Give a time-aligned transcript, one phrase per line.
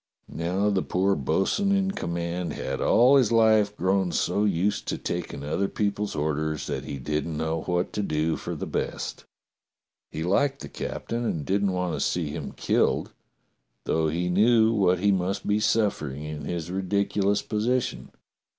[0.27, 5.43] "Now the poor bo'sun in command had all his life grown so used to taking
[5.43, 9.25] other people's orders that he didn't know what to do for the best.
[10.09, 13.13] He liked the cap tain and didn't want to see him killed,
[13.83, 18.09] though he knew what he must be suffering in his ridiculous position.